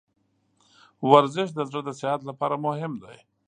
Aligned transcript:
ورزش 1.11 1.47
د 1.53 1.59
زړه 1.69 1.81
د 1.85 1.89
صحت 1.99 2.21
لپاره 2.29 2.55
مهم 2.65 2.93
دی. 3.03 3.17